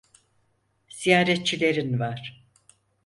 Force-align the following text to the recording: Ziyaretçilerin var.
Ziyaretçilerin 0.89 1.99
var. 1.99 2.47